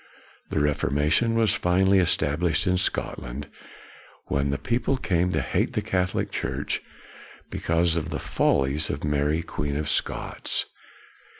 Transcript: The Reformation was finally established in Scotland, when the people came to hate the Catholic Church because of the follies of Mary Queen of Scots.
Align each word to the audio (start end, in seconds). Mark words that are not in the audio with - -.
The 0.49 0.59
Reformation 0.59 1.35
was 1.35 1.53
finally 1.53 1.99
established 1.99 2.65
in 2.65 2.77
Scotland, 2.77 3.47
when 4.29 4.49
the 4.49 4.57
people 4.57 4.97
came 4.97 5.31
to 5.33 5.41
hate 5.43 5.73
the 5.73 5.81
Catholic 5.83 6.31
Church 6.31 6.81
because 7.51 7.95
of 7.95 8.09
the 8.09 8.17
follies 8.17 8.89
of 8.89 9.03
Mary 9.03 9.43
Queen 9.43 9.75
of 9.77 9.91
Scots. 9.91 10.65